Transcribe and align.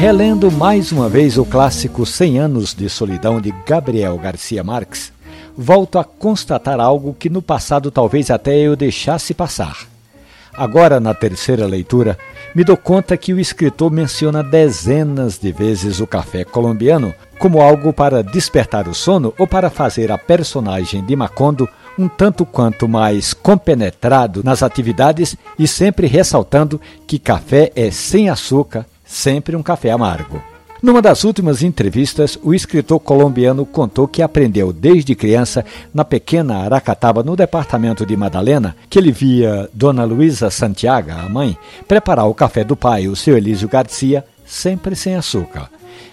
Relendo 0.00 0.48
mais 0.52 0.92
uma 0.92 1.08
vez 1.08 1.36
o 1.36 1.44
clássico 1.44 2.06
100 2.06 2.38
anos 2.38 2.72
de 2.72 2.88
solidão 2.88 3.40
de 3.40 3.52
Gabriel 3.66 4.16
Garcia 4.16 4.62
Marques, 4.62 5.12
volto 5.56 5.98
a 5.98 6.04
constatar 6.04 6.78
algo 6.78 7.16
que 7.18 7.28
no 7.28 7.42
passado 7.42 7.90
talvez 7.90 8.30
até 8.30 8.56
eu 8.58 8.76
deixasse 8.76 9.34
passar. 9.34 9.88
Agora, 10.56 11.00
na 11.00 11.14
terceira 11.14 11.66
leitura, 11.66 12.16
me 12.54 12.62
dou 12.62 12.76
conta 12.76 13.16
que 13.16 13.34
o 13.34 13.40
escritor 13.40 13.90
menciona 13.90 14.40
dezenas 14.40 15.36
de 15.36 15.50
vezes 15.50 15.98
o 15.98 16.06
café 16.06 16.44
colombiano 16.44 17.12
como 17.36 17.60
algo 17.60 17.92
para 17.92 18.22
despertar 18.22 18.86
o 18.86 18.94
sono 18.94 19.34
ou 19.36 19.48
para 19.48 19.68
fazer 19.68 20.12
a 20.12 20.16
personagem 20.16 21.04
de 21.04 21.16
Macondo 21.16 21.68
um 21.98 22.06
tanto 22.06 22.46
quanto 22.46 22.88
mais 22.88 23.34
compenetrado 23.34 24.44
nas 24.44 24.62
atividades 24.62 25.36
e 25.58 25.66
sempre 25.66 26.06
ressaltando 26.06 26.80
que 27.04 27.18
café 27.18 27.72
é 27.74 27.90
sem 27.90 28.30
açúcar, 28.30 28.86
sempre 29.08 29.56
um 29.56 29.62
café 29.62 29.90
amargo. 29.90 30.40
Numa 30.80 31.02
das 31.02 31.24
últimas 31.24 31.64
entrevistas, 31.64 32.38
o 32.40 32.54
escritor 32.54 33.00
colombiano 33.00 33.66
contou 33.66 34.06
que 34.06 34.22
aprendeu 34.22 34.72
desde 34.72 35.16
criança, 35.16 35.64
na 35.92 36.04
pequena 36.04 36.58
Aracataba, 36.58 37.24
no 37.24 37.34
departamento 37.34 38.06
de 38.06 38.16
Madalena, 38.16 38.76
que 38.88 38.96
ele 38.96 39.10
via 39.10 39.68
Dona 39.74 40.04
Luísa 40.04 40.50
Santiago, 40.50 41.10
a 41.10 41.28
mãe, 41.28 41.58
preparar 41.88 42.28
o 42.28 42.34
café 42.34 42.62
do 42.62 42.76
pai, 42.76 43.08
o 43.08 43.16
seu 43.16 43.36
Elísio 43.36 43.68
Garcia, 43.68 44.24
sempre 44.46 44.94
sem 44.94 45.16
açúcar. 45.16 45.68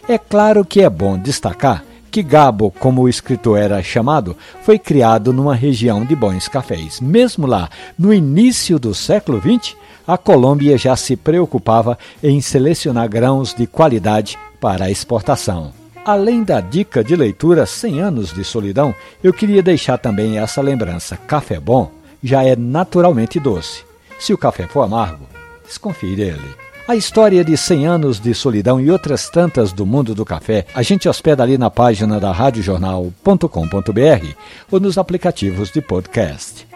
É 0.09 0.17
claro 0.17 0.65
que 0.65 0.81
é 0.81 0.89
bom 0.89 1.15
destacar 1.15 1.83
que 2.15 2.23
Gabo, 2.23 2.71
como 2.79 3.01
o 3.01 3.09
escritor 3.09 3.59
era 3.59 3.83
chamado, 3.83 4.37
foi 4.61 4.79
criado 4.79 5.33
numa 5.33 5.53
região 5.53 6.05
de 6.05 6.15
bons 6.15 6.47
cafés. 6.47 7.01
Mesmo 7.01 7.45
lá, 7.45 7.69
no 7.99 8.13
início 8.13 8.79
do 8.79 8.95
século 8.95 9.41
XX, 9.41 9.75
a 10.07 10.17
Colômbia 10.17 10.77
já 10.77 10.95
se 10.95 11.17
preocupava 11.17 11.99
em 12.23 12.39
selecionar 12.39 13.09
grãos 13.09 13.53
de 13.53 13.67
qualidade 13.67 14.39
para 14.61 14.89
exportação. 14.89 15.73
Além 16.05 16.41
da 16.41 16.61
dica 16.61 17.03
de 17.03 17.17
leitura 17.17 17.65
100 17.65 17.99
anos 17.99 18.33
de 18.33 18.45
solidão, 18.45 18.95
eu 19.21 19.33
queria 19.33 19.61
deixar 19.61 19.97
também 19.97 20.37
essa 20.37 20.61
lembrança: 20.61 21.17
café 21.17 21.59
bom 21.59 21.91
já 22.23 22.45
é 22.45 22.55
naturalmente 22.55 23.41
doce. 23.41 23.83
Se 24.17 24.33
o 24.33 24.37
café 24.37 24.67
for 24.67 24.83
amargo, 24.83 25.27
desconfie 25.65 26.15
dele. 26.15 26.55
A 26.87 26.95
história 26.95 27.43
de 27.43 27.57
100 27.57 27.87
anos 27.87 28.19
de 28.19 28.31
solidão 28.35 28.79
e 28.79 28.91
outras 28.91 29.27
tantas 29.27 29.73
do 29.73 29.87
mundo 29.87 30.13
do 30.13 30.23
café, 30.23 30.67
a 30.71 30.83
gente 30.83 31.09
hospeda 31.09 31.41
ali 31.41 31.57
na 31.57 31.71
página 31.71 32.19
da 32.19 32.31
radiojornal.com.br 32.31 34.27
ou 34.69 34.79
nos 34.79 34.95
aplicativos 34.99 35.71
de 35.71 35.81
podcast. 35.81 36.67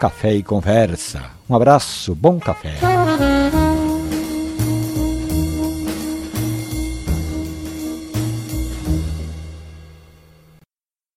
Café 0.00 0.32
e 0.32 0.42
conversa. 0.42 1.22
Um 1.50 1.54
abraço, 1.54 2.14
bom 2.14 2.40
café. 2.40 2.87